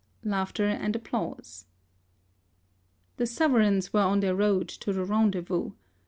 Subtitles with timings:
[0.23, 1.67] (Laughter and applause.)
[3.17, 5.73] The sovereigns were on their road to the rendezvous.